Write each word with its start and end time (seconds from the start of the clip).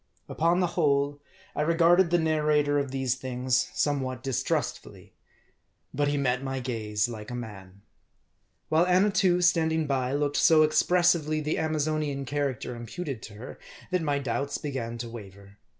Upon 0.27 0.61
the 0.61 0.65
whole, 0.73 1.21
I 1.55 1.61
regarded 1.61 2.09
the 2.09 2.17
narrator 2.17 2.79
of 2.79 2.89
these 2.89 3.13
things 3.13 3.69
somewhat 3.75 4.23
distrustfully. 4.23 5.13
But 5.93 6.07
he 6.07 6.17
met 6.17 6.41
my 6.41 6.59
gaze 6.59 7.07
like 7.07 7.29
a 7.29 7.35
man. 7.35 7.83
While 8.69 8.87
Annatoo, 8.87 9.43
standing 9.43 9.85
by, 9.85 10.13
looked 10.13 10.37
so 10.37 10.63
expressively 10.63 11.39
the 11.39 11.59
Amazonian 11.59 12.25
character 12.25 12.75
imputed 12.75 13.21
to 13.21 13.33
MARDI. 13.35 13.45
109 13.45 13.59
her, 13.59 13.89
that 13.99 14.03
my 14.03 14.17
doubts 14.17 14.57
began 14.57 14.97
to 14.97 15.07
waver. 15.07 15.59